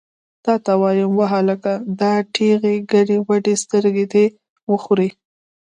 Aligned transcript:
تا 0.43 0.53
ته 0.65 0.73
وایم، 0.81 1.11
وهلکه! 1.21 1.73
دا 1.99 2.13
ټېغې 2.33 2.75
ګډې 2.91 3.17
وډې 3.27 3.53
سترګې 3.63 4.05
دې 4.13 4.25
وخورې! 4.71 5.09